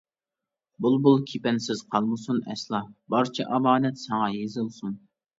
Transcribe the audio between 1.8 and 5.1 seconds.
قالمىسۇن ئەسلا، بارچە ئامانەت ساڭا يېزىلسۇن.